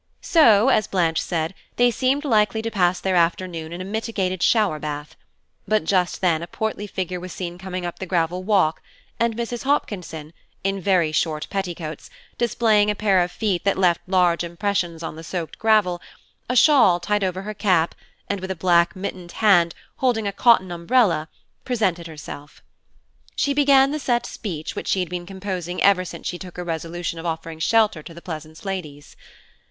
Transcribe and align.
So, 0.23 0.69
as 0.69 0.87
Blanche 0.87 1.21
said, 1.21 1.53
they 1.75 1.91
seemed 1.91 2.25
likely 2.25 2.63
to 2.63 2.71
pass 2.71 2.99
their 2.99 3.15
afternoon 3.15 3.71
in 3.71 3.81
a 3.81 3.85
mitigated 3.85 4.41
shower 4.41 4.79
bath; 4.79 5.15
but 5.67 5.83
just 5.83 6.21
then 6.21 6.41
a 6.41 6.47
portly 6.47 6.87
figure 6.87 7.19
was 7.19 7.31
seen 7.31 7.59
coming 7.59 7.85
up 7.85 7.99
the 7.99 8.07
gravel 8.07 8.41
walk, 8.43 8.81
and 9.19 9.37
Mrs. 9.37 9.61
Hopkinson, 9.61 10.33
in 10.63 10.81
very 10.81 11.11
short 11.11 11.45
petticoats, 11.51 12.09
displaying 12.39 12.89
a 12.89 12.95
pair 12.95 13.19
of 13.21 13.31
feet 13.31 13.63
that 13.63 13.77
left 13.77 14.01
large 14.07 14.43
impressions 14.43 15.03
on 15.03 15.15
the 15.17 15.23
soaked 15.23 15.59
gravel, 15.59 16.01
a 16.49 16.55
shawl 16.55 16.99
tied 16.99 17.23
over 17.23 17.43
her 17.43 17.53
cap, 17.53 17.93
and 18.27 18.39
with 18.39 18.49
a 18.49 18.55
black 18.55 18.95
mittened 18.95 19.33
hand, 19.33 19.75
holding 19.97 20.25
a 20.25 20.33
cotton 20.33 20.71
umbrella, 20.71 21.29
presented 21.63 22.07
herself. 22.07 22.63
She 23.35 23.53
began 23.53 23.91
the 23.91 23.99
set 23.99 24.25
speech 24.25 24.75
which 24.75 24.87
she 24.87 24.99
had 25.01 25.09
been 25.09 25.27
composing 25.27 25.79
ever 25.83 26.05
since 26.05 26.25
she 26.25 26.39
took 26.39 26.57
her 26.57 26.63
resolution 26.63 27.19
of 27.19 27.27
offering 27.27 27.59
shelter 27.59 28.01
to 28.01 28.15
the 28.15 28.21
Pleasance 28.23 28.65
ladies. 28.65 29.15